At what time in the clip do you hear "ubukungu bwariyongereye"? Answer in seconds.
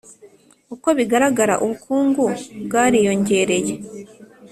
1.63-3.73